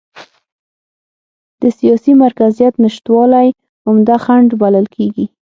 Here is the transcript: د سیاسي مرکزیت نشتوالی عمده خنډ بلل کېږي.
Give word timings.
د 1.61 1.63
سیاسي 1.79 2.13
مرکزیت 2.23 2.73
نشتوالی 2.85 3.47
عمده 3.87 4.15
خنډ 4.23 4.49
بلل 4.61 4.85
کېږي. 4.95 5.25